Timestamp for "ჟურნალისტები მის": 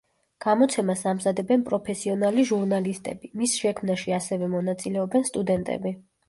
2.53-3.53